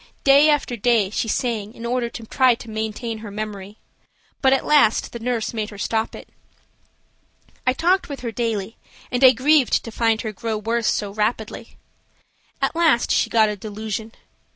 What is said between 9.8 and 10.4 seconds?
to find her